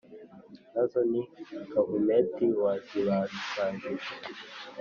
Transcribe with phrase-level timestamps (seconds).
[0.71, 1.21] Nazo ni
[1.71, 4.13] Kavumenti wazibatwajije